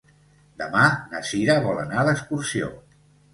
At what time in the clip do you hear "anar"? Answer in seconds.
1.83-2.07